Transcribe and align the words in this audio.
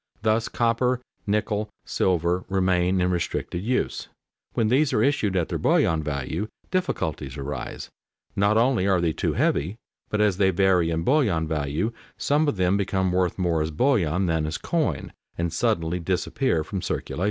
Thus 0.23 0.47
copper, 0.49 0.99
nickel, 1.27 1.69
silver 1.85 2.43
remain 2.49 2.99
in 2.99 3.11
restricted 3.11 3.61
use. 3.61 4.07
When 4.53 4.67
these 4.69 4.93
are 4.93 5.03
issued 5.03 5.35
at 5.35 5.49
their 5.49 5.59
bullion 5.59 6.01
value, 6.01 6.47
difficulties 6.71 7.37
arise; 7.37 7.91
not 8.35 8.57
only 8.57 8.87
are 8.87 8.99
they 8.99 9.13
too 9.13 9.33
heavy, 9.33 9.75
but 10.09 10.19
as 10.19 10.37
they 10.37 10.49
vary 10.49 10.89
in 10.89 11.03
bullion 11.03 11.47
value, 11.47 11.93
some 12.17 12.47
of 12.47 12.57
them 12.57 12.77
become 12.77 13.11
worth 13.11 13.37
more 13.37 13.61
as 13.61 13.69
bullion 13.69 14.25
than 14.25 14.47
as 14.47 14.57
coin, 14.57 15.13
and 15.37 15.53
suddenly 15.53 15.99
disappear 15.99 16.63
from 16.63 16.81
circulation. 16.81 17.19